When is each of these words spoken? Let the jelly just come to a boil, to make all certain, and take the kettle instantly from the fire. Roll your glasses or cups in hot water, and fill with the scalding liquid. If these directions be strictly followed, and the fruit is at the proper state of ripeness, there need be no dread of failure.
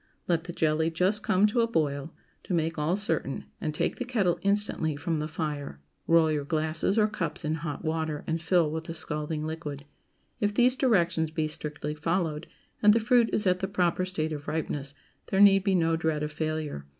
Let 0.27 0.45
the 0.45 0.51
jelly 0.51 0.89
just 0.89 1.21
come 1.21 1.45
to 1.45 1.61
a 1.61 1.67
boil, 1.67 2.11
to 2.45 2.55
make 2.55 2.79
all 2.79 2.95
certain, 2.95 3.45
and 3.61 3.71
take 3.71 3.97
the 3.97 4.03
kettle 4.03 4.39
instantly 4.41 4.95
from 4.95 5.17
the 5.17 5.27
fire. 5.27 5.79
Roll 6.07 6.31
your 6.31 6.43
glasses 6.43 6.97
or 6.97 7.07
cups 7.07 7.45
in 7.45 7.53
hot 7.53 7.85
water, 7.85 8.23
and 8.25 8.41
fill 8.41 8.71
with 8.71 8.85
the 8.85 8.95
scalding 8.95 9.45
liquid. 9.45 9.85
If 10.39 10.55
these 10.55 10.75
directions 10.75 11.29
be 11.29 11.47
strictly 11.47 11.93
followed, 11.93 12.47
and 12.81 12.93
the 12.93 12.99
fruit 12.99 13.29
is 13.31 13.45
at 13.45 13.59
the 13.59 13.67
proper 13.67 14.03
state 14.05 14.33
of 14.33 14.47
ripeness, 14.47 14.95
there 15.27 15.39
need 15.39 15.63
be 15.63 15.75
no 15.75 15.95
dread 15.95 16.23
of 16.23 16.31
failure. 16.31 16.87